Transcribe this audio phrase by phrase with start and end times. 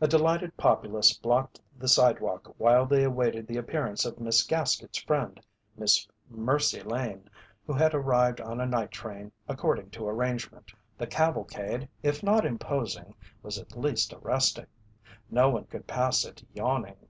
[0.00, 5.40] A delighted populace blocked the sidewalk while they awaited the appearance of Miss Gaskett's friend,
[5.76, 7.28] Miss Mercy Lane,
[7.66, 10.72] who had arrived on a night train according to arrangement.
[10.96, 14.66] The cavalcade, if not imposing, was at least arresting.
[15.28, 17.08] No one could pass it yawning.